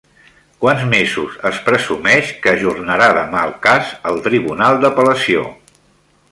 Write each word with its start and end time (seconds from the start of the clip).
Quants 0.63 0.85
mesos 0.93 1.35
es 1.49 1.59
presumeix 1.67 2.33
que 2.47 2.55
ajornarà 2.57 3.11
demà 3.19 3.45
el 3.51 3.55
cas 3.69 3.95
el 4.13 4.21
Tribunal 4.31 4.83
d'Apel·lació? 4.85 5.49